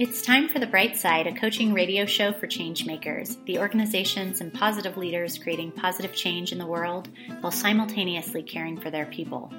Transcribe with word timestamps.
It's 0.00 0.22
time 0.22 0.48
for 0.48 0.58
The 0.58 0.66
Bright 0.66 0.96
Side, 0.96 1.26
a 1.26 1.34
coaching 1.34 1.74
radio 1.74 2.06
show 2.06 2.32
for 2.32 2.46
changemakers, 2.46 3.36
the 3.44 3.58
organizations 3.58 4.40
and 4.40 4.50
positive 4.50 4.96
leaders 4.96 5.36
creating 5.36 5.72
positive 5.72 6.14
change 6.14 6.52
in 6.52 6.58
the 6.58 6.64
world 6.64 7.10
while 7.42 7.50
simultaneously 7.50 8.42
caring 8.42 8.80
for 8.80 8.90
their 8.90 9.04
people. 9.04 9.52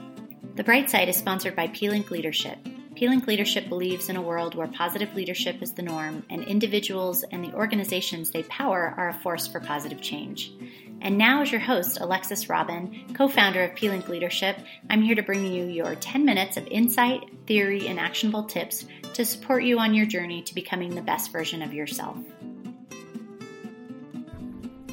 The 0.56 0.64
Bright 0.64 0.90
Side 0.90 1.10
is 1.10 1.16
sponsored 1.16 1.56
by 1.56 1.68
P-Link 1.68 2.10
Leadership. 2.10 2.58
P-Link 3.02 3.26
Leadership 3.26 3.68
believes 3.68 4.10
in 4.10 4.16
a 4.16 4.22
world 4.22 4.54
where 4.54 4.68
positive 4.68 5.16
leadership 5.16 5.64
is 5.64 5.74
the 5.74 5.82
norm 5.82 6.24
and 6.30 6.44
individuals 6.44 7.24
and 7.32 7.44
the 7.44 7.52
organizations 7.56 8.30
they 8.30 8.44
power 8.44 8.94
are 8.96 9.10
a 9.10 9.14
force 9.22 9.48
for 9.48 9.60
positive 9.60 10.00
change. 10.02 10.54
And 11.02 11.18
now, 11.18 11.42
as 11.42 11.52
your 11.52 11.62
host, 11.62 11.98
Alexis 12.00 12.48
Robin, 12.48 13.12
co 13.16 13.28
founder 13.28 13.64
of 13.64 13.74
P-Link 13.74 14.08
Leadership, 14.08 14.56
I'm 14.88 15.02
here 15.02 15.16
to 15.16 15.24
bring 15.24 15.52
you 15.52 15.66
your 15.66 15.96
10 15.96 16.24
minutes 16.24 16.58
of 16.58 16.68
insight, 16.68 17.28
theory, 17.48 17.88
and 17.88 18.00
actionable 18.00 18.44
tips 18.44 18.86
to 19.16 19.26
support 19.26 19.64
you 19.64 19.80
on 19.80 19.96
your 19.96 20.06
journey 20.06 20.44
to 20.44 20.54
becoming 20.54 20.94
the 20.94 21.02
best 21.02 21.32
version 21.32 21.64
of 21.64 21.74
yourself. 21.74 22.20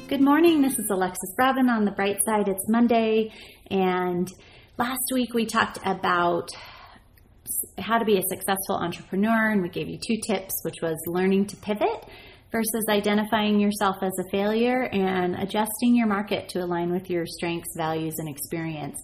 Good 0.07 0.21
morning. 0.21 0.63
This 0.63 0.79
is 0.79 0.89
Alexis 0.89 1.35
Robin 1.37 1.69
on 1.69 1.85
the 1.85 1.91
bright 1.91 2.17
side. 2.25 2.47
It's 2.47 2.67
Monday, 2.67 3.31
and 3.69 4.27
last 4.79 5.11
week 5.13 5.35
we 5.35 5.45
talked 5.45 5.77
about 5.85 6.49
how 7.89 7.97
to 7.97 8.05
be 8.05 8.19
a 8.19 8.23
successful 8.29 8.75
entrepreneur, 8.75 9.49
and 9.49 9.63
we 9.63 9.69
gave 9.69 9.89
you 9.89 9.97
two 9.97 10.17
tips, 10.27 10.53
which 10.63 10.75
was 10.79 10.95
learning 11.07 11.47
to 11.47 11.55
pivot 11.55 12.05
versus 12.51 12.85
identifying 12.87 13.59
yourself 13.59 13.95
as 14.03 14.11
a 14.19 14.29
failure 14.31 14.83
and 14.91 15.35
adjusting 15.35 15.95
your 15.95 16.05
market 16.05 16.47
to 16.49 16.59
align 16.59 16.91
with 16.91 17.09
your 17.09 17.25
strengths, 17.25 17.69
values, 17.75 18.13
and 18.19 18.29
experience. 18.29 19.01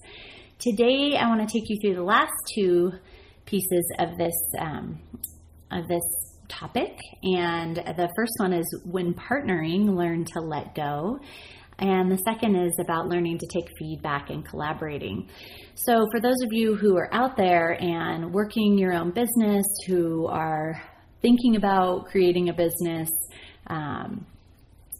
Today, 0.60 1.18
I 1.18 1.28
want 1.28 1.42
to 1.42 1.52
take 1.52 1.68
you 1.68 1.78
through 1.82 1.96
the 1.96 2.04
last 2.04 2.32
two 2.54 2.92
pieces 3.48 3.92
of 3.98 4.18
this 4.20 4.36
um, 4.60 5.00
of 5.72 5.88
this 5.88 6.04
topic, 6.48 6.96
and 7.24 7.78
the 7.78 8.10
first 8.16 8.34
one 8.38 8.54
is 8.54 8.82
when 8.86 9.16
partnering, 9.16 9.98
learn 9.98 10.26
to 10.26 10.42
let 10.42 10.76
go. 10.76 11.20
And 11.80 12.10
the 12.10 12.18
second 12.18 12.56
is 12.56 12.74
about 12.80 13.08
learning 13.08 13.40
to 13.40 13.48
take 13.48 13.70
feedback 13.78 14.30
and 14.30 14.46
collaborating. 14.46 15.28
So, 15.76 16.08
for 16.12 16.22
those 16.22 16.42
of 16.42 16.54
you 16.54 16.76
who 16.76 16.96
are 16.96 17.14
out 17.14 17.36
there 17.36 17.78
and 17.82 18.34
working 18.34 18.78
your 18.78 18.94
own 18.94 19.12
business, 19.12 19.66
who 19.86 20.28
are 20.28 20.82
thinking 21.22 21.58
about 21.58 22.06
creating 22.06 22.50
a 22.50 22.54
business, 22.54 23.10
um, 23.68 24.26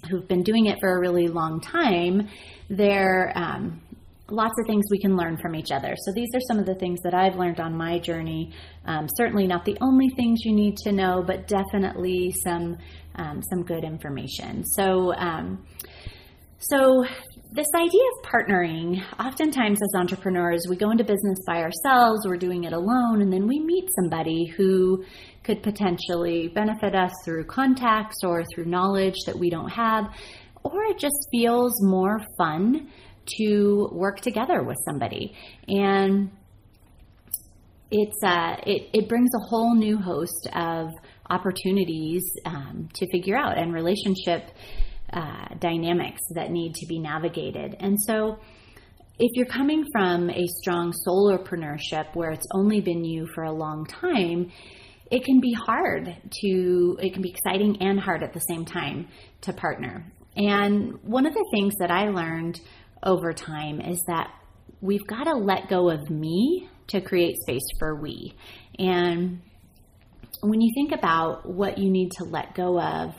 who've 0.10 0.28
been 0.28 0.44
doing 0.44 0.66
it 0.66 0.78
for 0.82 0.98
a 0.98 1.00
really 1.00 1.28
long 1.28 1.62
time, 1.62 2.28
there 2.70 3.32
um, 3.36 3.82
lots 4.30 4.56
of 4.60 4.68
things 4.68 4.84
we 4.92 5.00
can 5.00 5.16
learn 5.16 5.38
from 5.38 5.56
each 5.56 5.72
other. 5.72 5.96
So 6.06 6.12
these 6.14 6.30
are 6.34 6.42
some 6.42 6.60
of 6.60 6.66
the 6.66 6.76
things 6.76 7.00
that 7.04 7.14
I've 7.14 7.36
learned 7.36 7.60
on 7.60 7.76
my 7.76 8.00
journey. 8.00 8.54
Um, 8.86 9.08
certainly 9.16 9.48
not 9.48 9.64
the 9.64 9.78
only 9.82 10.10
things 10.10 10.42
you 10.44 10.54
need 10.54 10.76
to 10.78 10.92
know, 10.92 11.24
but 11.26 11.48
definitely 11.48 12.34
some 12.44 12.78
um, 13.16 13.42
some 13.50 13.64
good 13.64 13.86
information. 13.86 14.66
So. 14.66 15.14
Um, 15.16 15.66
so 16.70 17.06
this 17.52 17.68
idea 17.74 18.02
of 18.18 18.30
partnering, 18.30 19.02
oftentimes 19.20 19.80
as 19.82 20.00
entrepreneurs, 20.00 20.66
we 20.70 20.76
go 20.76 20.92
into 20.92 21.04
business 21.04 21.40
by 21.48 21.62
ourselves, 21.62 22.26
we're 22.26 22.38
doing 22.38 22.66
it 22.66 22.74
alone, 22.74 23.22
and 23.22 23.32
then 23.32 23.48
we 23.48 23.60
meet 23.60 23.88
somebody 23.96 24.46
who 24.46 25.06
could 25.44 25.64
potentially 25.64 26.50
benefit 26.50 26.94
us 26.96 27.14
through 27.24 27.46
contacts 27.46 28.18
or 28.24 28.44
through 28.54 28.66
knowledge 28.66 29.16
that 29.26 29.38
we 29.38 29.50
don't 29.50 29.70
have, 29.70 30.06
or 30.64 30.84
it 30.84 30.98
just 30.98 31.16
feels 31.32 31.74
more 31.82 32.20
fun 32.38 32.90
to 33.38 33.90
work 33.92 34.20
together 34.20 34.64
with 34.64 34.78
somebody. 34.86 35.34
And 35.68 36.32
it's 37.92 38.24
uh, 38.24 38.58
it, 38.66 38.90
it 38.94 39.08
brings 39.08 39.30
a 39.34 39.48
whole 39.48 39.76
new 39.76 39.98
host 39.98 40.50
of 40.54 40.90
opportunities 41.30 42.24
um, 42.46 42.90
to 42.96 43.10
figure 43.12 43.38
out 43.38 43.58
and 43.58 43.74
relationship 43.74 44.50
uh, 45.16 45.56
dynamics 45.60 46.22
that 46.36 46.52
need 46.52 46.76
to 46.76 46.86
be 46.86 47.00
navigated. 47.00 47.76
And 47.80 47.98
so, 48.00 48.38
if 49.18 49.32
you're 49.34 49.46
coming 49.46 49.86
from 49.94 50.30
a 50.30 50.46
strong 50.46 50.94
solopreneurship 51.08 52.14
where 52.16 52.32
it's 52.32 52.46
only 52.54 52.82
been 52.82 53.06
you 53.06 53.26
for 53.34 53.46
a 53.46 53.52
long 53.52 53.86
time, 53.86 54.52
it 55.10 55.24
can 55.24 55.40
be 55.40 55.54
hard 55.54 56.18
to, 56.42 56.98
it 57.02 57.14
can 57.14 57.22
be 57.22 57.30
exciting 57.30 57.82
and 57.82 57.98
hard 57.98 58.24
at 58.24 58.34
the 58.34 58.42
same 58.42 58.66
time 58.66 59.08
to 59.42 59.54
partner. 59.54 60.06
And 60.36 61.02
one 61.02 61.26
of 61.26 61.34
the 61.34 61.46
things 61.54 61.76
that 61.80 61.92
I 61.92 62.10
learned 62.10 62.60
over 63.04 63.32
time 63.32 63.80
is 63.80 64.04
that 64.08 64.32
we've 64.82 65.08
got 65.08 65.26
to 65.26 65.36
let 65.36 65.70
go 65.70 65.90
of 65.90 66.10
me 66.10 66.68
to 66.88 67.00
create 67.00 67.38
space 67.42 67.66
for 67.80 67.96
we. 68.02 68.34
And 68.78 69.42
when 70.42 70.60
you 70.60 70.72
think 70.76 70.92
about 70.92 71.48
what 71.50 71.78
you 71.78 71.90
need 71.90 72.12
to 72.18 72.26
let 72.26 72.54
go 72.54 72.82
of, 72.82 73.14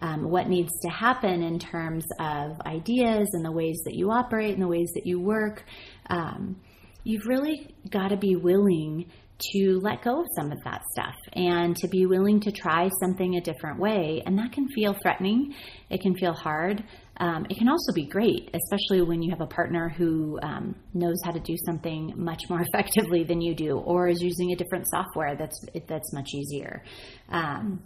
um, 0.00 0.30
what 0.30 0.48
needs 0.48 0.72
to 0.80 0.88
happen 0.88 1.42
in 1.42 1.58
terms 1.58 2.04
of 2.18 2.60
ideas 2.62 3.28
and 3.32 3.44
the 3.44 3.52
ways 3.52 3.80
that 3.84 3.94
you 3.94 4.10
operate 4.10 4.54
and 4.54 4.62
the 4.62 4.68
ways 4.68 4.90
that 4.94 5.06
you 5.06 5.20
work, 5.20 5.64
um, 6.08 6.56
you've 7.04 7.26
really 7.26 7.74
got 7.90 8.08
to 8.08 8.16
be 8.16 8.36
willing 8.36 9.10
to 9.52 9.80
let 9.82 10.02
go 10.02 10.20
of 10.20 10.26
some 10.36 10.52
of 10.52 10.58
that 10.64 10.82
stuff 10.92 11.14
and 11.32 11.76
to 11.76 11.88
be 11.88 12.06
willing 12.06 12.40
to 12.40 12.52
try 12.52 12.90
something 13.00 13.36
a 13.36 13.40
different 13.40 13.78
way. 13.78 14.22
And 14.26 14.38
that 14.38 14.52
can 14.52 14.68
feel 14.68 14.94
threatening, 15.02 15.54
it 15.88 16.00
can 16.00 16.14
feel 16.16 16.34
hard. 16.34 16.84
Um, 17.16 17.46
it 17.50 17.58
can 17.58 17.68
also 17.68 17.92
be 17.94 18.06
great, 18.06 18.54
especially 18.54 19.02
when 19.02 19.22
you 19.22 19.30
have 19.30 19.42
a 19.42 19.46
partner 19.46 19.90
who 19.90 20.38
um, 20.42 20.74
knows 20.94 21.20
how 21.22 21.32
to 21.32 21.40
do 21.40 21.54
something 21.66 22.14
much 22.16 22.48
more 22.48 22.62
effectively 22.72 23.24
than 23.24 23.40
you 23.42 23.54
do, 23.54 23.76
or 23.78 24.08
is 24.08 24.22
using 24.22 24.52
a 24.52 24.56
different 24.56 24.86
software 24.88 25.36
that's 25.36 25.58
that's 25.86 26.14
much 26.14 26.30
easier. 26.34 26.82
Um, 27.28 27.82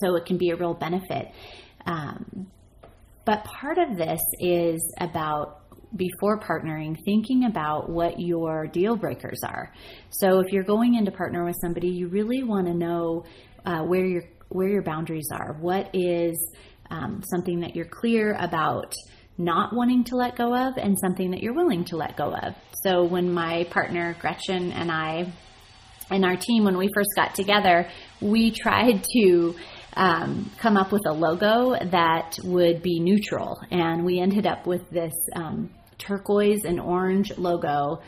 so 0.00 0.16
it 0.16 0.26
can 0.26 0.38
be 0.38 0.50
a 0.50 0.56
real 0.56 0.74
benefit. 0.74 1.30
Um, 1.86 2.48
but 3.24 3.44
part 3.44 3.78
of 3.78 3.96
this 3.96 4.20
is 4.40 4.94
about 5.00 5.62
before 5.96 6.38
partnering, 6.38 6.96
thinking 7.04 7.44
about 7.44 7.88
what 7.88 8.20
your 8.20 8.66
deal 8.66 8.96
breakers 8.96 9.40
are. 9.44 9.72
So 10.10 10.40
if 10.40 10.52
you're 10.52 10.64
going 10.64 10.94
in 10.94 11.04
to 11.06 11.10
partner 11.10 11.44
with 11.44 11.56
somebody, 11.60 11.88
you 11.88 12.08
really 12.08 12.42
want 12.42 12.66
to 12.66 12.74
know 12.74 13.24
uh, 13.64 13.82
where 13.82 14.04
your 14.04 14.22
where 14.48 14.68
your 14.68 14.82
boundaries 14.82 15.28
are. 15.32 15.56
What 15.60 15.90
is 15.92 16.36
um, 16.90 17.22
something 17.28 17.60
that 17.60 17.74
you're 17.74 17.84
clear 17.84 18.36
about 18.38 18.94
not 19.38 19.74
wanting 19.74 20.04
to 20.04 20.16
let 20.16 20.36
go 20.36 20.54
of, 20.54 20.78
and 20.78 20.98
something 20.98 21.32
that 21.32 21.42
you're 21.42 21.54
willing 21.54 21.84
to 21.84 21.96
let 21.96 22.16
go 22.16 22.34
of. 22.34 22.54
So 22.82 23.04
when 23.04 23.32
my 23.32 23.64
partner 23.64 24.16
Gretchen 24.18 24.72
and 24.72 24.90
I 24.90 25.32
and 26.10 26.24
our 26.24 26.36
team, 26.36 26.64
when 26.64 26.78
we 26.78 26.88
first 26.94 27.10
got 27.16 27.34
together, 27.34 27.88
we 28.20 28.50
tried 28.62 29.04
to 29.14 29.54
um, 29.96 30.50
come 30.58 30.76
up 30.76 30.92
with 30.92 31.02
a 31.06 31.12
logo 31.12 31.74
that 31.90 32.38
would 32.44 32.82
be 32.82 33.00
neutral. 33.00 33.58
And 33.70 34.04
we 34.04 34.20
ended 34.20 34.46
up 34.46 34.66
with 34.66 34.88
this 34.90 35.14
um, 35.34 35.70
turquoise 35.98 36.64
and 36.64 36.78
orange 36.78 37.36
logo 37.38 38.00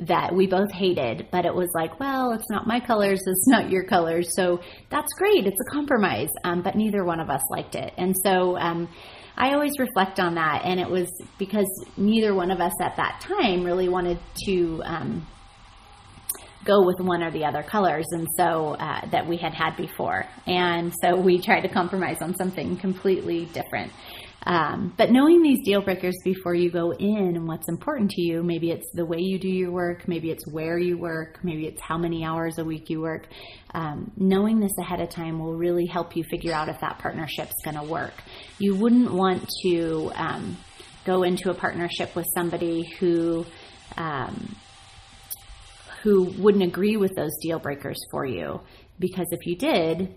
that 0.00 0.34
we 0.34 0.46
both 0.46 0.70
hated, 0.72 1.28
but 1.30 1.46
it 1.46 1.54
was 1.54 1.70
like, 1.74 1.98
well, 1.98 2.32
it's 2.32 2.50
not 2.50 2.66
my 2.66 2.80
colors, 2.80 3.22
it's 3.26 3.48
not 3.48 3.70
your 3.70 3.84
colors. 3.84 4.34
So 4.34 4.60
that's 4.90 5.10
great, 5.14 5.46
it's 5.46 5.58
a 5.58 5.72
compromise. 5.72 6.28
Um, 6.44 6.62
but 6.62 6.74
neither 6.74 7.02
one 7.04 7.20
of 7.20 7.30
us 7.30 7.40
liked 7.50 7.76
it. 7.76 7.94
And 7.96 8.14
so 8.22 8.58
um, 8.58 8.88
I 9.36 9.54
always 9.54 9.78
reflect 9.78 10.20
on 10.20 10.34
that. 10.34 10.62
And 10.64 10.80
it 10.80 10.90
was 10.90 11.10
because 11.38 11.68
neither 11.96 12.34
one 12.34 12.50
of 12.50 12.60
us 12.60 12.74
at 12.82 12.96
that 12.96 13.20
time 13.22 13.64
really 13.64 13.88
wanted 13.88 14.18
to. 14.46 14.82
Um, 14.84 15.26
go 16.66 16.84
with 16.84 17.00
one 17.00 17.22
or 17.22 17.30
the 17.30 17.44
other 17.44 17.62
colors 17.62 18.06
and 18.10 18.26
so 18.36 18.74
uh, 18.74 19.06
that 19.10 19.26
we 19.26 19.36
had 19.36 19.54
had 19.54 19.76
before. 19.76 20.26
And 20.46 20.92
so 21.00 21.16
we 21.16 21.40
tried 21.40 21.62
to 21.62 21.68
compromise 21.68 22.18
on 22.20 22.34
something 22.34 22.76
completely 22.76 23.46
different. 23.46 23.92
Um, 24.44 24.94
but 24.96 25.10
knowing 25.10 25.42
these 25.42 25.64
deal 25.64 25.82
breakers 25.82 26.14
before 26.22 26.54
you 26.54 26.70
go 26.70 26.92
in 26.92 27.34
and 27.34 27.48
what's 27.48 27.68
important 27.68 28.10
to 28.12 28.22
you 28.22 28.44
maybe 28.44 28.70
it's 28.70 28.86
the 28.94 29.04
way 29.04 29.18
you 29.18 29.40
do 29.40 29.48
your 29.48 29.72
work 29.72 30.06
maybe 30.06 30.30
it's 30.30 30.46
where 30.46 30.78
you 30.78 30.96
work 30.96 31.42
maybe 31.42 31.66
it's 31.66 31.80
how 31.80 31.98
many 31.98 32.24
hours 32.24 32.58
a 32.58 32.64
week 32.64 32.88
you 32.88 33.00
work 33.00 33.26
um, 33.76 34.10
knowing 34.16 34.58
this 34.58 34.72
ahead 34.78 35.00
of 35.00 35.10
time 35.10 35.38
will 35.38 35.54
really 35.54 35.84
help 35.84 36.16
you 36.16 36.24
figure 36.30 36.52
out 36.52 36.70
if 36.70 36.80
that 36.80 36.98
partnership's 36.98 37.56
going 37.62 37.76
to 37.76 37.82
work. 37.82 38.14
You 38.58 38.74
wouldn't 38.74 39.12
want 39.12 39.46
to 39.64 40.10
um, 40.14 40.56
go 41.04 41.22
into 41.24 41.50
a 41.50 41.54
partnership 41.54 42.16
with 42.16 42.26
somebody 42.34 42.84
who 42.98 43.44
um, 43.98 44.56
who 46.06 46.22
wouldn't 46.38 46.62
agree 46.62 46.96
with 46.96 47.16
those 47.16 47.36
deal 47.42 47.58
breakers 47.58 47.98
for 48.12 48.24
you. 48.24 48.60
Because 49.00 49.26
if 49.32 49.44
you 49.44 49.56
did, 49.56 50.14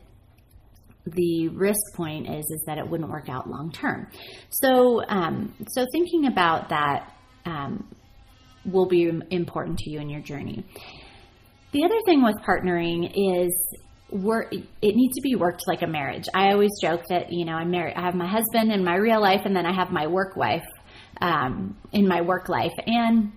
the 1.08 1.48
risk 1.48 1.82
point 1.96 2.30
is 2.30 2.46
is 2.52 2.64
that 2.68 2.78
it 2.78 2.88
wouldn't 2.88 3.10
work 3.10 3.28
out 3.28 3.50
long 3.50 3.72
term. 3.72 4.08
So 4.52 5.04
um, 5.08 5.52
so 5.70 5.88
thinking 5.92 6.28
about 6.28 6.70
that 6.70 7.12
um, 7.46 7.88
will 8.66 8.86
be 8.86 9.12
important 9.32 9.80
to 9.80 9.90
you 9.90 10.00
in 10.00 10.12
your 10.12 10.22
journey. 10.22 10.64
The 11.72 11.84
other 11.86 12.00
thing 12.06 12.24
with 12.24 12.36
partnering 12.48 13.12
is 13.16 13.52
work 14.12 14.54
it 14.54 14.96
needs 14.96 15.16
to 15.16 15.22
be 15.24 15.36
worked 15.36 15.64
like 15.66 15.82
a 15.82 15.88
marriage. 15.88 16.26
I 16.36 16.52
always 16.52 16.72
joke 16.80 17.02
that 17.10 17.34
you 17.34 17.46
know 17.46 17.54
I'm 17.54 17.72
married. 17.72 17.96
I 17.96 18.02
have 18.02 18.14
my 18.14 18.28
husband 18.28 18.72
in 18.72 18.84
my 18.84 18.96
real 18.96 19.22
life, 19.22 19.42
and 19.44 19.56
then 19.56 19.66
I 19.66 19.74
have 19.74 19.92
my 19.92 20.06
work 20.06 20.36
wife 20.36 20.68
um, 21.20 21.76
in 21.92 22.08
my 22.08 22.22
work 22.22 22.48
life, 22.48 22.74
and 22.86 23.32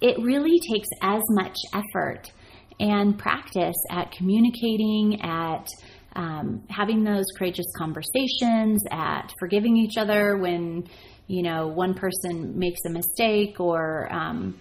it 0.00 0.18
really 0.18 0.58
takes 0.72 0.88
as 1.02 1.22
much 1.30 1.56
effort 1.72 2.30
and 2.78 3.18
practice 3.18 3.76
at 3.90 4.12
communicating, 4.12 5.20
at 5.22 5.66
um, 6.14 6.62
having 6.68 7.04
those 7.04 7.24
courageous 7.38 7.66
conversations, 7.76 8.82
at 8.90 9.32
forgiving 9.38 9.76
each 9.76 9.96
other 9.96 10.36
when 10.36 10.84
you 11.26 11.42
know 11.42 11.68
one 11.68 11.94
person 11.94 12.58
makes 12.58 12.80
a 12.86 12.90
mistake 12.90 13.60
or 13.60 14.12
um, 14.12 14.58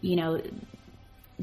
you 0.00 0.16
know 0.16 0.40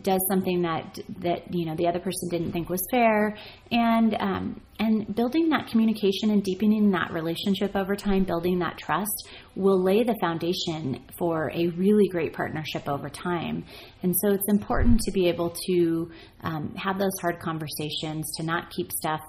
does 0.01 0.21
something 0.27 0.61
that 0.61 0.99
that 1.19 1.53
you 1.53 1.65
know 1.65 1.75
the 1.75 1.87
other 1.87 1.99
person 1.99 2.29
didn't 2.29 2.51
think 2.51 2.69
was 2.69 2.85
fair. 2.91 3.35
And 3.71 4.15
um, 4.19 4.61
and 4.79 5.15
building 5.15 5.49
that 5.49 5.67
communication 5.67 6.29
and 6.29 6.43
deepening 6.43 6.91
that 6.91 7.11
relationship 7.11 7.75
over 7.75 7.95
time 7.95 8.23
building 8.23 8.59
that 8.59 8.77
trust 8.77 9.27
will 9.55 9.81
lay 9.81 10.03
the 10.03 10.15
foundation 10.21 11.03
for 11.17 11.51
a 11.53 11.67
really 11.69 12.07
great 12.07 12.33
partnership 12.33 12.87
over 12.87 13.09
time. 13.09 13.65
And 14.03 14.15
so 14.21 14.31
it's 14.31 14.47
important 14.49 14.99
to 15.01 15.11
be 15.11 15.27
able 15.27 15.55
to 15.67 16.11
um, 16.41 16.75
have 16.75 16.99
those 16.99 17.17
hard 17.21 17.39
conversations 17.39 18.29
to 18.37 18.43
not 18.43 18.69
keep 18.69 18.91
stuff 18.91 19.21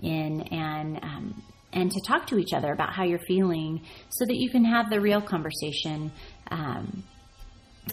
in 0.00 0.42
and 0.50 0.98
um, 1.02 1.42
and 1.72 1.90
to 1.90 2.00
talk 2.06 2.26
to 2.28 2.38
each 2.38 2.52
other 2.52 2.72
about 2.72 2.92
how 2.92 3.04
you're 3.04 3.18
feeling 3.26 3.82
so 4.08 4.24
that 4.24 4.36
you 4.36 4.50
can 4.50 4.64
have 4.64 4.90
the 4.90 5.00
real 5.00 5.20
conversation 5.20 6.10
um, 6.50 7.04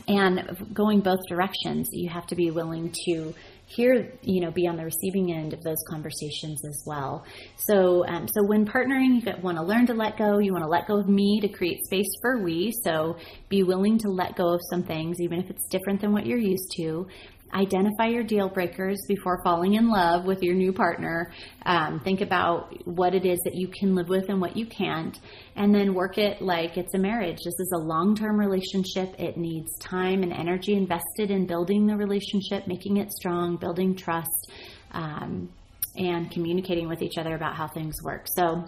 and 0.08 0.68
going 0.74 1.02
both 1.02 1.20
directions 1.30 1.90
you 1.92 2.10
have 2.10 2.26
to 2.28 2.36
be 2.36 2.50
willing 2.50 2.92
to 3.06 3.34
hear 3.66 4.12
you 4.22 4.42
know 4.42 4.52
be 4.52 4.68
on 4.68 4.76
the 4.76 4.84
receiving 4.84 5.32
end 5.32 5.54
of 5.54 5.62
those 5.64 5.78
conversations 5.90 6.64
as 6.66 6.84
well. 6.86 7.26
So 7.58 8.06
um, 8.08 8.28
so 8.28 8.44
when 8.46 8.66
partnering 8.66 9.26
you 9.26 9.44
want 9.44 9.58
to 9.58 9.64
learn 9.64 9.88
to 9.88 9.94
let 9.94 10.18
go. 10.18 10.40
You 10.40 10.52
want 10.52 10.64
to 10.64 10.70
let 10.70 10.88
go 10.88 11.00
of 11.00 11.08
me 11.08 11.40
to 11.42 11.48
create 11.48 11.84
space 11.86 12.10
for 12.22 12.44
we. 12.44 12.72
So 12.84 13.18
be 13.50 13.64
willing 13.64 13.98
to 14.00 14.10
let 14.10 14.36
go 14.36 14.54
of 14.54 14.62
some 14.70 14.84
things 14.84 15.20
even 15.20 15.40
if 15.40 15.50
it's 15.50 15.66
different 15.70 16.02
than 16.02 16.12
what 16.12 16.26
you're 16.26 16.38
used 16.38 16.72
to 16.78 17.08
identify 17.54 18.08
your 18.08 18.24
deal 18.24 18.50
breakers 18.50 19.00
before 19.08 19.42
falling 19.44 19.76
in 19.76 19.90
love 19.90 20.26
with 20.26 20.42
your 20.42 20.56
new 20.56 20.74
partner. 20.74 21.32
Um, 21.66 22.00
think 22.00 22.22
about 22.22 22.74
what 22.88 23.14
it 23.14 23.26
is 23.26 23.40
that 23.46 23.56
you 23.56 23.68
can 23.68 23.96
live 23.96 24.10
with 24.10 24.30
and 24.30 24.42
what 24.42 24.58
you 24.58 24.66
can't, 24.66 25.18
and 25.56 25.74
then 25.74 25.94
work 25.94 26.18
it 26.18 26.42
like 26.42 26.78
it's 26.78 26.94
a 26.94 26.98
marriage. 26.98 27.38
This 27.38 27.60
is 27.60 27.72
a 27.76 27.80
long 27.80 28.16
term 28.16 28.40
relationship. 28.40 29.16
It 29.20 29.38
needs 29.38 29.78
time 29.80 30.24
and 30.24 30.34
energy 30.34 30.74
invested 30.74 31.30
in 31.30 31.46
building 31.46 31.86
the 31.86 31.96
relationship, 31.96 32.68
making 32.68 32.98
it 32.98 33.12
strong, 33.12 33.58
building 33.58 33.96
trust, 33.96 34.52
um, 34.92 35.50
and 35.96 36.32
communicating 36.32 36.88
with 36.88 37.02
each 37.02 37.18
other 37.18 37.36
about 37.36 37.56
how 37.56 37.68
things 37.68 37.96
work. 38.04 38.26
So, 38.36 38.66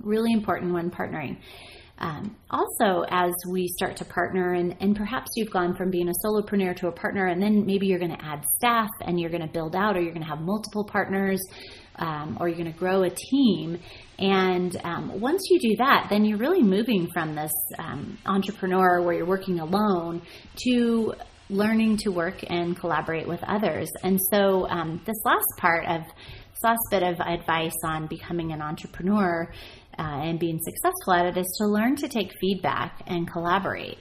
really 0.00 0.32
important 0.32 0.74
when 0.74 0.90
partnering. 0.90 1.38
Um, 1.98 2.36
also, 2.50 3.04
as 3.08 3.32
we 3.48 3.68
start 3.68 3.96
to 3.98 4.04
partner, 4.04 4.54
and, 4.54 4.76
and 4.80 4.96
perhaps 4.96 5.30
you've 5.36 5.50
gone 5.50 5.76
from 5.76 5.90
being 5.90 6.08
a 6.08 6.12
solopreneur 6.24 6.76
to 6.76 6.88
a 6.88 6.92
partner, 6.92 7.26
and 7.26 7.40
then 7.40 7.64
maybe 7.64 7.86
you're 7.86 8.00
going 8.00 8.16
to 8.16 8.24
add 8.24 8.44
staff 8.56 8.90
and 9.02 9.20
you're 9.20 9.30
going 9.30 9.46
to 9.46 9.52
build 9.52 9.76
out, 9.76 9.96
or 9.96 10.00
you're 10.00 10.12
going 10.12 10.24
to 10.24 10.28
have 10.28 10.40
multiple 10.40 10.84
partners, 10.84 11.40
um, 11.96 12.36
or 12.40 12.48
you're 12.48 12.58
going 12.58 12.72
to 12.72 12.78
grow 12.78 13.04
a 13.04 13.10
team. 13.10 13.78
And 14.18 14.76
um, 14.82 15.20
once 15.20 15.42
you 15.50 15.60
do 15.60 15.76
that, 15.78 16.08
then 16.10 16.24
you're 16.24 16.38
really 16.38 16.62
moving 16.62 17.08
from 17.12 17.34
this 17.34 17.52
um, 17.78 18.18
entrepreneur 18.26 19.00
where 19.02 19.14
you're 19.14 19.26
working 19.26 19.60
alone 19.60 20.22
to 20.64 21.14
learning 21.50 21.98
to 21.98 22.10
work 22.10 22.42
and 22.48 22.76
collaborate 22.76 23.28
with 23.28 23.42
others. 23.44 23.88
And 24.02 24.18
so, 24.30 24.66
um, 24.68 25.00
this 25.06 25.16
last 25.24 25.46
part 25.58 25.86
of 25.86 26.02
this 26.54 26.62
last 26.62 26.80
bit 26.90 27.02
of 27.02 27.20
advice 27.20 27.76
on 27.84 28.06
becoming 28.06 28.52
an 28.52 28.62
entrepreneur 28.62 29.50
uh, 29.98 30.02
and 30.02 30.38
being 30.38 30.60
successful 30.60 31.14
at 31.14 31.26
it 31.26 31.36
is 31.36 31.46
to 31.58 31.66
learn 31.66 31.96
to 31.96 32.08
take 32.08 32.30
feedback 32.40 33.02
and 33.06 33.30
collaborate. 33.30 33.98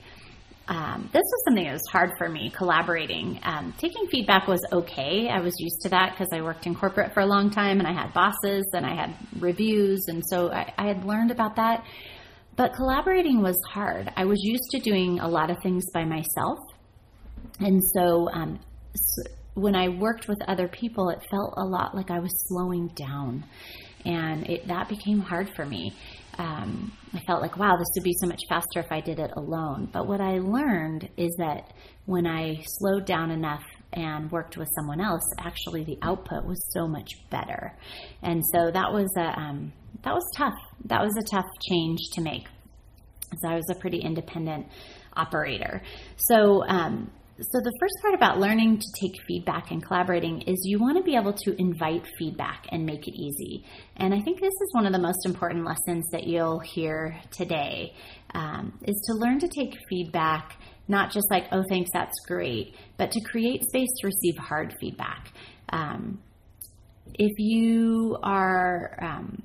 Um, 0.68 1.10
this 1.12 1.24
was 1.24 1.44
something 1.46 1.66
that 1.66 1.74
was 1.74 1.88
hard 1.92 2.12
for 2.18 2.30
me 2.30 2.52
collaborating. 2.56 3.40
Um, 3.44 3.74
taking 3.78 4.08
feedback 4.08 4.48
was 4.48 4.62
okay. 4.72 5.30
I 5.30 5.42
was 5.42 5.54
used 5.60 5.82
to 5.82 5.90
that 5.90 6.12
because 6.12 6.30
I 6.32 6.42
worked 6.42 6.66
in 6.66 6.76
corporate 6.76 7.14
for 7.14 7.20
a 7.20 7.26
long 7.26 7.50
time 7.50 7.80
and 7.80 7.88
I 7.88 7.92
had 7.92 8.14
bosses 8.14 8.66
and 8.74 8.86
I 8.86 8.96
had 8.96 9.14
reviews, 9.40 10.06
and 10.08 10.24
so 10.26 10.52
I, 10.52 10.72
I 10.78 10.88
had 10.88 11.06
learned 11.06 11.32
about 11.32 11.56
that. 11.58 11.84
But 12.56 12.74
collaborating 12.76 13.42
was 13.42 13.60
hard. 13.72 14.14
I 14.16 14.26
was 14.26 14.40
used 14.44 14.70
to 14.72 14.80
doing 14.80 15.20
a 15.20 15.28
lot 15.28 15.50
of 15.50 15.58
things 15.64 15.90
by 15.92 16.06
myself, 16.06 16.60
and 17.60 17.82
so, 17.94 18.30
um, 18.32 18.60
so 18.96 19.24
when 19.56 19.76
I 19.76 19.90
worked 19.90 20.28
with 20.28 20.40
other 20.48 20.68
people, 20.68 21.10
it 21.10 21.20
felt 21.30 21.54
a 21.58 21.64
lot 21.64 21.96
like 21.96 22.10
I 22.10 22.20
was 22.20 22.32
slowing 22.48 22.88
down 22.96 23.46
and 24.06 24.50
it, 24.50 24.68
that 24.68 24.90
became 24.90 25.20
hard 25.20 25.50
for 25.56 25.66
me. 25.66 25.94
Um, 26.38 26.92
I 27.14 27.20
felt 27.28 27.42
like, 27.42 27.58
wow, 27.58 27.78
this 27.78 27.88
would 27.96 28.04
be 28.04 28.14
so 28.20 28.28
much 28.28 28.42
faster 28.50 28.80
if 28.80 28.92
I 28.92 29.00
did 29.02 29.20
it 29.20 29.32
alone. 29.36 29.90
But 29.92 30.08
what 30.08 30.20
I 30.20 30.40
learned 30.40 31.10
is 31.16 31.34
that 31.38 31.74
when 32.06 32.26
I 32.26 32.64
slowed 32.66 33.06
down 33.06 33.32
enough 33.32 33.64
and 33.94 34.32
worked 34.32 34.58
with 34.58 34.68
someone 34.76 35.00
else, 35.00 35.22
actually 35.40 35.84
the 35.84 35.98
output 36.02 36.46
was 36.46 36.60
so 36.74 36.88
much 36.88 37.12
better. 37.30 37.78
And 38.24 38.42
so 38.52 38.72
that 38.72 38.92
was 38.92 39.14
a 39.18 39.40
um, 39.40 39.74
that 40.04 40.14
was 40.14 40.24
tough. 40.36 40.56
That 40.86 41.02
was 41.02 41.16
a 41.16 41.24
tough 41.32 41.46
change 41.70 42.00
to 42.14 42.22
make. 42.22 42.48
So 43.42 43.50
I 43.50 43.56
was 43.56 43.70
a 43.70 43.76
pretty 43.76 44.00
independent 44.00 44.68
operator. 45.16 45.82
So 46.18 46.64
um, 46.68 47.12
so, 47.41 47.59
the 47.59 47.74
first 47.80 47.95
part 48.01 48.13
about 48.13 48.39
learning 48.39 48.77
to 48.77 48.85
take 49.01 49.19
feedback 49.27 49.71
and 49.71 49.83
collaborating 49.83 50.41
is 50.44 50.62
you 50.65 50.80
want 50.80 50.97
to 50.97 51.03
be 51.03 51.15
able 51.15 51.33
to 51.33 51.59
invite 51.59 52.06
feedback 52.19 52.68
and 52.71 52.85
make 52.85 53.07
it 53.07 53.15
easy. 53.15 53.65
And 53.97 54.13
I 54.13 54.21
think 54.21 54.39
this 54.39 54.53
is 54.53 54.69
one 54.74 54.85
of 54.85 54.94
the 54.94 55.00
most 55.00 55.25
important 55.25 55.65
lessons 55.65 56.07
that 56.12 56.27
you'll 56.27 56.59
hear 56.59 57.19
today 57.31 57.95
um, 58.35 58.77
is 58.83 58.95
to 59.07 59.15
learn 59.15 59.39
to 59.39 59.47
take 59.47 59.75
feedback, 59.89 60.57
not 60.88 61.12
just 61.12 61.25
like, 61.31 61.45
oh, 61.51 61.63
thanks, 61.69 61.89
that's 61.91 62.19
great, 62.27 62.75
but 62.97 63.09
to 63.09 63.21
create 63.21 63.63
space 63.63 63.89
to 64.01 64.07
receive 64.07 64.38
hard 64.38 64.75
feedback. 64.80 65.33
Um, 65.69 66.21
if 67.15 67.31
you 67.39 68.15
are, 68.21 68.95
um, 69.01 69.41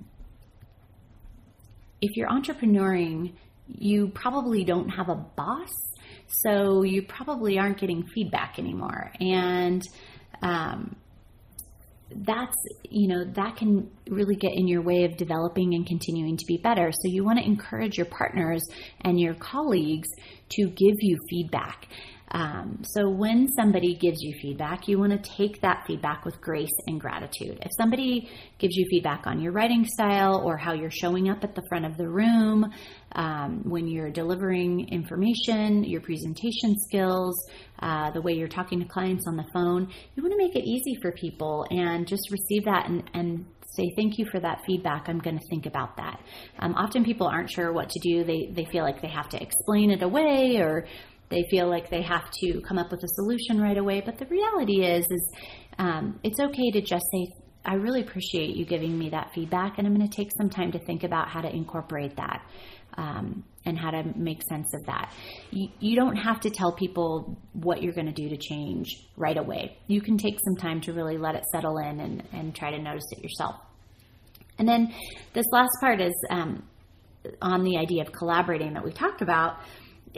if 2.03 2.17
you're 2.19 2.29
entrepreneuring, 2.29 3.33
you 3.67 4.09
probably 4.09 4.65
don't 4.65 4.91
have 4.91 5.09
a 5.09 5.15
boss 5.15 5.71
so 6.29 6.83
you 6.83 7.03
probably 7.03 7.59
aren't 7.59 7.79
getting 7.79 8.07
feedback 8.15 8.59
anymore. 8.59 9.11
And 9.21 9.83
um, 10.43 10.97
that's, 12.11 12.57
you 12.91 13.09
know, 13.09 13.25
that 13.35 13.57
can 13.57 13.91
really 14.09 14.37
get 14.37 14.53
in 14.55 14.69
your 14.69 14.83
way 14.83 15.05
of 15.05 15.17
developing 15.17 15.75
and 15.75 15.87
continuing 15.87 16.37
to 16.37 16.45
be 16.47 16.57
better. 16.57 16.91
So 16.93 17.09
you 17.09 17.25
want 17.25 17.39
to 17.39 17.45
encourage 17.45 17.97
your 17.97 18.07
partners 18.07 18.63
and 19.03 19.21
your 19.21 19.35
colleagues 19.35 20.09
to 20.51 20.67
give 20.69 20.97
you 21.01 21.17
feedback. 21.29 21.89
Um, 22.31 22.83
so 22.85 23.09
when 23.09 23.49
somebody 23.49 23.95
gives 23.95 24.21
you 24.21 24.35
feedback, 24.41 24.87
you 24.89 24.99
want 24.99 25.13
to 25.13 25.31
take 25.31 25.61
that 25.63 25.85
feedback 25.87 26.25
with 26.25 26.41
grace 26.41 26.75
and 26.87 27.01
gratitude. 27.01 27.59
If 27.63 27.71
somebody 27.77 28.31
gives 28.59 28.77
you 28.77 28.87
feedback 28.91 29.27
on 29.27 29.41
your 29.41 29.53
writing 29.53 29.87
style 29.87 30.43
or 30.45 30.57
how 30.57 30.75
you're 30.75 30.91
showing 30.91 31.29
up 31.31 31.43
at 31.43 31.55
the 31.55 31.63
front 31.69 31.87
of 31.87 31.97
the 31.97 32.09
room, 32.09 32.71
um, 33.13 33.63
when 33.65 33.89
you're 33.89 34.11
delivering 34.11 34.89
information, 34.91 35.85
your 35.85 36.01
presentation 36.01 36.77
skills, 36.79 37.35
uh, 37.81 38.11
the 38.11 38.21
way 38.21 38.33
you're 38.33 38.49
talking 38.49 38.81
to 38.81 38.87
clients 38.87 39.25
on 39.27 39.37
the 39.37 39.47
phone, 39.55 39.89
you 40.15 40.23
want 40.23 40.33
to 40.33 40.39
make 40.39 40.57
it 40.57 40.69
easy 40.69 40.99
for 41.01 41.13
people 41.13 41.67
and 41.71 42.07
just 42.07 42.31
receive 42.31 42.65
that 42.65 42.89
and, 42.89 43.11
and 43.15 43.47
say 43.75 43.93
thank 43.97 44.19
you 44.19 44.27
for 44.31 44.41
that 44.41 44.61
feedback. 44.67 45.09
I'm 45.09 45.21
going 45.21 45.39
to 45.39 45.47
think 45.49 45.67
about 45.67 45.97
that. 45.97 46.21
Um, 46.59 46.75
often 46.75 47.05
people 47.05 47.27
aren't 47.27 47.51
sure 47.51 47.73
what 47.73 47.89
to 47.91 48.01
do. 48.01 48.25
They, 48.25 48.51
they 48.53 48.65
feel 48.67 48.83
like 48.83 49.01
they 49.01 49.09
have 49.09 49.29
to 49.31 49.43
explain 49.43 49.91
it 49.91 50.03
away 50.03 50.57
or 50.59 50.87
they 51.31 51.45
feel 51.51 51.69
like 51.69 51.91
they 51.91 52.03
have 52.03 52.31
to 52.31 52.61
come 52.67 52.79
up 52.79 52.91
with 52.91 53.03
a 53.03 53.09
solution 53.09 53.61
right 53.61 53.77
away. 53.77 54.01
But 54.05 54.19
the 54.19 54.27
reality 54.27 54.85
is, 54.85 55.07
is 55.11 55.33
um, 55.79 56.19
it's 56.23 56.41
okay 56.41 56.71
to 56.73 56.81
just 56.81 57.05
say, 57.13 57.33
I 57.65 57.75
really 57.75 58.01
appreciate 58.01 58.57
you 58.57 58.65
giving 58.65 58.99
me 58.99 59.11
that 59.11 59.33
feedback, 59.35 59.79
and 59.79 59.87
I'm 59.87 59.95
going 59.95 60.09
to 60.09 60.17
take 60.17 60.31
some 60.39 60.49
time 60.49 60.73
to 60.73 60.79
think 60.79 61.05
about 61.05 61.29
how 61.29 61.41
to 61.41 61.55
incorporate 61.55 62.17
that 62.17 62.43
um, 62.97 63.45
and 63.67 63.79
how 63.79 63.91
to 63.91 64.05
make 64.17 64.43
sense 64.49 64.73
of 64.75 64.87
that. 64.87 65.13
You, 65.51 65.69
you 65.79 65.97
don't 65.97 66.17
have 66.17 66.41
to 66.41 66.51
tell 66.51 66.73
people 66.73 67.37
what 67.53 67.83
you're 67.83 67.93
going 67.93 68.07
to 68.07 68.13
do 68.13 68.29
to 68.31 68.37
change 68.37 68.89
right 69.17 69.37
away. 69.37 69.77
You 69.87 70.01
can 70.01 70.17
take 70.17 70.39
some 70.43 70.57
time 70.57 70.81
to 70.83 70.93
really 70.93 71.19
let 71.19 71.35
it 71.35 71.45
settle 71.53 71.77
in 71.79 72.01
and, 72.01 72.23
and 72.33 72.55
try 72.55 72.71
to 72.71 72.79
notice 72.79 73.05
it 73.11 73.23
yourself. 73.23 73.57
And 74.59 74.67
then 74.67 74.93
this 75.35 75.47
last 75.53 75.71
part 75.81 76.01
is 76.01 76.15
um, 76.31 76.65
on 77.43 77.65
the 77.65 77.77
idea 77.77 78.03
of 78.03 78.13
collaborating 78.13 78.75
that 78.75 78.85
we 78.85 78.93
talked 78.93 79.23
about 79.23 79.59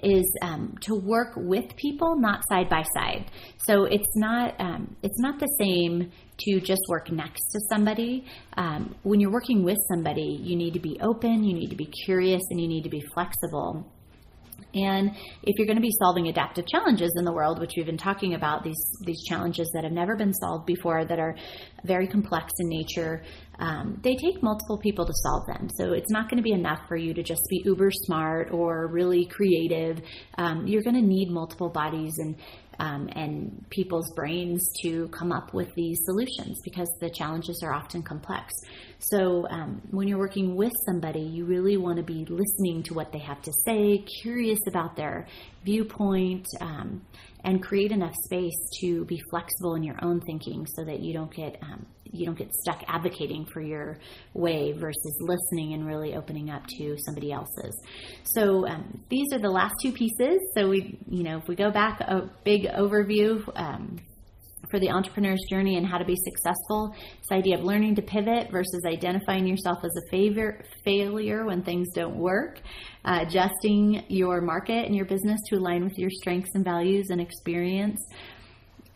is 0.03 0.27
um, 0.43 0.75
to 0.83 0.95
work 0.95 1.33
with 1.37 1.77
people, 1.77 2.17
not 2.19 2.43
side 2.49 2.69
by 2.69 2.85
side. 2.95 3.31
So 3.59 3.85
it's 3.85 4.17
not 4.17 4.55
um, 4.61 4.97
it's 5.03 5.19
not 5.19 5.39
the 5.39 5.49
same 5.59 6.11
to 6.39 6.61
just 6.61 6.81
work 6.89 7.11
next 7.11 7.41
to 7.53 7.61
somebody. 7.69 8.25
Um, 8.57 8.95
when 9.03 9.21
you're 9.21 9.33
working 9.33 9.65
with 9.65 9.79
somebody, 9.93 10.39
you 10.43 10.57
need 10.57 10.75
to 10.75 10.81
be 10.81 10.99
open, 11.01 11.45
you 11.45 11.55
need 11.55 11.71
to 11.71 11.77
be 11.77 11.91
curious, 12.05 12.43
and 12.51 12.61
you 12.61 12.69
need 12.69 12.85
to 12.85 12.91
be 12.91 13.03
flexible. 13.15 13.91
And 14.75 15.11
if 15.43 15.59
you're 15.59 15.67
going 15.67 15.77
to 15.77 15.83
be 15.83 15.93
solving 15.99 16.29
adaptive 16.29 16.67
challenges 16.67 17.13
in 17.19 17.25
the 17.25 17.33
world, 17.33 17.61
which 17.61 17.73
we've 17.77 17.87
been 17.87 17.97
talking 17.97 18.35
about, 18.35 18.65
these 18.65 18.81
these 19.05 19.23
challenges 19.25 19.71
that 19.75 19.85
have 19.85 19.93
never 19.93 20.17
been 20.17 20.33
solved 20.35 20.67
before, 20.67 21.05
that 21.05 21.19
are 21.19 21.37
very 21.85 22.07
complex 22.07 22.53
in 22.59 22.69
nature, 22.69 23.23
um, 23.59 24.01
they 24.03 24.17
take 24.17 24.43
multiple 24.43 24.79
people 24.79 25.07
to 25.07 25.13
solve 25.15 25.47
them. 25.47 25.69
So 25.77 25.93
it's 25.93 26.11
not 26.11 26.29
going 26.29 26.39
to 26.39 26.43
be 26.43 26.53
enough 26.53 26.81
for 26.89 26.97
you 26.97 27.15
to 27.15 27.23
just 27.23 27.43
be 27.49 27.63
uber 27.65 27.91
smart 27.91 28.51
or 28.53 28.89
really 28.89 29.27
creative. 29.27 30.01
Um, 30.39 30.67
you're 30.67 30.83
going 30.83 30.97
to 30.97 31.07
need 31.07 31.31
multiple 31.31 31.69
bodies 31.69 32.15
and 32.19 32.37
um, 32.81 33.11
and 33.13 33.65
people's 33.69 34.11
brains 34.15 34.73
to 34.83 35.07
come 35.09 35.33
up 35.33 35.53
with 35.53 35.73
these 35.75 35.99
solutions 36.05 36.59
because 36.65 36.89
the 37.01 37.11
challenges 37.11 37.63
are 37.63 37.75
often 37.75 38.03
complex. 38.03 38.53
So 38.99 39.47
um, 39.51 39.83
when 39.91 40.09
you're 40.09 40.19
working 40.19 40.57
with 40.57 40.73
somebody, 40.87 41.21
you 41.21 41.45
really 41.45 41.77
want 41.77 41.99
to 41.99 42.03
be 42.03 42.25
listening 42.29 42.83
to 42.85 42.95
what 42.95 43.13
they 43.13 43.19
have 43.19 43.43
to 43.43 43.53
say, 43.67 44.05
curious 44.23 44.59
about 44.67 44.97
their 44.97 45.27
viewpoint, 45.63 46.47
um, 46.61 47.03
and 47.45 47.63
create 47.63 47.93
enough 47.93 48.15
space 48.25 48.59
to 48.81 49.05
be 49.05 49.21
flexible 49.31 49.75
in 49.75 49.83
your 49.83 49.97
own 50.03 50.21
thinking 50.21 50.67
so 50.67 50.85
that 50.85 51.01
you 51.01 51.13
don't 51.13 51.33
get 51.35 51.57
um, 51.63 51.87
you 52.13 52.27
don't 52.27 52.39
get 52.39 52.53
stuck 52.53 52.83
advocating 52.89 53.47
for 53.47 53.61
your 53.61 53.99
way 54.35 54.73
versus 54.73 55.17
listening 55.21 55.75
and 55.75 55.87
really 55.87 56.17
opening 56.17 56.51
up 56.51 56.67
to 56.67 56.97
somebody 57.05 57.33
else's. 57.33 57.81
So 58.25 58.67
um, 58.67 59.05
these 59.09 59.33
are 59.33 59.39
the 59.39 59.51
last 59.51 59.75
two 59.81 59.93
pieces. 59.93 60.41
So 60.55 60.69
we, 60.69 60.99
you 61.09 61.23
know, 61.23 61.39
if 61.39 61.47
we 61.47 61.55
go 61.55 61.71
back 61.71 62.01
a 62.01 62.29
big 62.45 62.65
overview. 62.65 63.49
Um, 63.55 63.99
for 64.71 64.79
the 64.79 64.89
entrepreneur's 64.89 65.43
journey 65.49 65.77
and 65.77 65.87
how 65.87 65.99
to 65.99 66.05
be 66.05 66.17
successful. 66.17 66.95
This 67.19 67.33
idea 67.33 67.59
of 67.59 67.65
learning 67.65 67.97
to 67.97 68.03
pivot 68.03 68.51
versus 68.51 68.83
identifying 68.87 69.47
yourself 69.47 69.79
as 69.85 69.91
a 69.97 70.11
favor, 70.11 70.63
failure 70.85 71.45
when 71.45 71.63
things 71.63 71.89
don't 71.95 72.17
work, 72.17 72.61
uh, 73.05 73.25
adjusting 73.27 74.05
your 74.09 74.41
market 74.41 74.87
and 74.87 74.95
your 74.95 75.07
business 75.07 75.41
to 75.49 75.57
align 75.57 75.85
with 75.85 75.99
your 75.99 76.11
strengths 76.11 76.51
and 76.55 76.65
values 76.65 77.09
and 77.11 77.21
experience. 77.21 78.01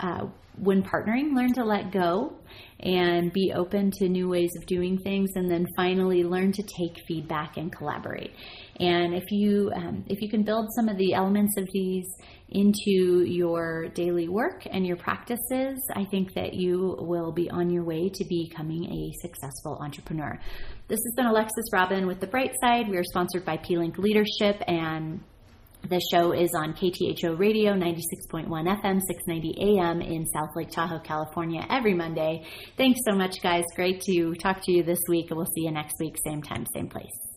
Uh, 0.01 0.27
when 0.59 0.83
partnering, 0.83 1.35
learn 1.35 1.53
to 1.53 1.65
let 1.65 1.91
go 1.91 2.33
and 2.81 3.33
be 3.33 3.53
open 3.55 3.91
to 3.91 4.09
new 4.09 4.29
ways 4.29 4.51
of 4.57 4.67
doing 4.67 4.99
things, 4.99 5.31
and 5.35 5.51
then 5.51 5.67
finally 5.77 6.23
learn 6.23 6.53
to 6.53 6.63
take 6.63 6.97
feedback 7.09 7.57
and 7.57 7.75
collaborate. 7.75 8.33
And 8.79 9.15
if 9.15 9.25
you 9.31 9.73
um, 9.75 10.05
if 10.09 10.21
you 10.21 10.29
can 10.29 10.43
build 10.43 10.67
some 10.77 10.89
of 10.89 10.97
the 10.99 11.15
elements 11.15 11.57
of 11.57 11.69
these 11.73 12.07
into 12.55 13.25
your 13.25 13.89
daily 13.89 14.29
work 14.29 14.67
and 14.71 14.87
your 14.87 14.97
practices, 14.97 15.79
I 15.95 16.05
think 16.05 16.35
that 16.35 16.55
you 16.55 16.97
will 17.01 17.33
be 17.33 17.51
on 17.51 17.71
your 17.71 17.85
way 17.85 18.09
to 18.09 18.25
becoming 18.25 18.85
a 18.85 19.13
successful 19.21 19.79
entrepreneur. 19.81 20.39
This 20.89 21.01
has 21.05 21.15
been 21.17 21.27
Alexis 21.27 21.67
Robin 21.73 22.07
with 22.07 22.21
The 22.21 22.27
Bright 22.27 22.53
Side. 22.61 22.89
We 22.89 22.97
are 22.97 23.05
sponsored 23.05 23.45
by 23.45 23.57
P 23.59 23.77
Link 23.77 23.99
Leadership 23.99 24.63
and 24.67 25.21
the 25.89 26.01
show 26.11 26.33
is 26.33 26.55
on 26.55 26.73
KTHO 26.73 27.39
Radio 27.39 27.75
96.1 27.75 28.49
FM, 28.49 29.01
690 29.03 29.79
AM 29.79 30.01
in 30.01 30.25
South 30.27 30.49
Lake 30.57 30.71
Tahoe, 30.71 31.01
California, 31.01 31.67
every 31.69 31.93
Monday. 31.93 32.47
Thanks 32.79 33.01
so 33.05 33.15
much, 33.15 33.43
guys. 33.43 33.65
Great 33.77 34.01
to 34.03 34.35
talk 34.35 34.63
to 34.63 34.73
you 34.73 34.83
this 34.83 35.01
week, 35.09 35.27
and 35.31 35.37
we'll 35.37 35.45
see 35.55 35.65
you 35.65 35.73
next 35.73 35.97
week, 36.01 36.17
same 36.25 36.41
time, 36.41 36.65
same 36.75 36.89
place. 36.89 37.34